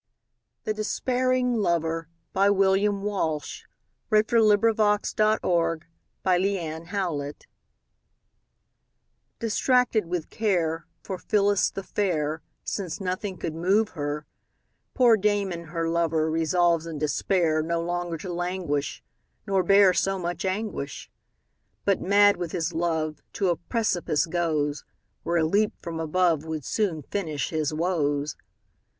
[0.65, 2.55] ir, But not another's hope.
[2.55, 3.65] William Walsh
[4.09, 5.81] The Despairing Lover
[9.41, 14.25] DISTRACTED with care, For Phillis the fair, Since nothing could move her,
[14.95, 19.03] Poor Damon, her lover, Resolves in despair No longer to languish,
[19.45, 21.11] Nor bear so much anguish;
[21.85, 24.83] But, mad with his love, To a precipice goes;
[25.21, 28.35] Where a leap from above Would soon finish his woes.